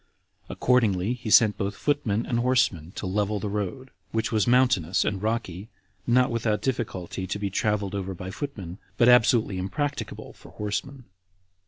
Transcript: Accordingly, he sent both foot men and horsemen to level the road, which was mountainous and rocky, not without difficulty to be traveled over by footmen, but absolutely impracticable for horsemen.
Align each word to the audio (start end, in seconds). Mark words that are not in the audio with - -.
Accordingly, 0.49 1.13
he 1.13 1.29
sent 1.29 1.59
both 1.59 1.75
foot 1.75 2.03
men 2.07 2.25
and 2.25 2.39
horsemen 2.39 2.91
to 2.95 3.05
level 3.05 3.39
the 3.39 3.47
road, 3.49 3.91
which 4.11 4.31
was 4.31 4.47
mountainous 4.47 5.05
and 5.05 5.21
rocky, 5.21 5.69
not 6.07 6.31
without 6.31 6.63
difficulty 6.63 7.27
to 7.27 7.37
be 7.37 7.51
traveled 7.51 7.93
over 7.93 8.15
by 8.15 8.31
footmen, 8.31 8.79
but 8.97 9.07
absolutely 9.07 9.59
impracticable 9.59 10.33
for 10.33 10.53
horsemen. 10.53 11.03